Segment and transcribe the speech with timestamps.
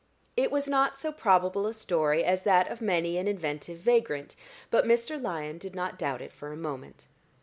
[0.35, 4.35] It was not so probable a story as that of many an inventive vagrant;
[4.71, 5.21] but Mr.
[5.21, 7.05] Lyon did not doubt it for a moment.